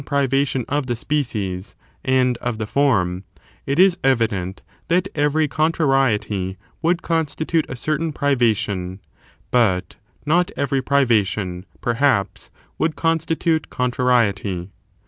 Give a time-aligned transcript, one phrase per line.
[0.03, 3.23] privation of the species and of the form,
[3.67, 8.99] it is evi dent that every contrariety would constitute a certain priva tion,
[9.51, 14.69] but not every privation, perhaps, would constitute con trariety.